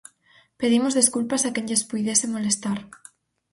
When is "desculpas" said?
0.99-1.43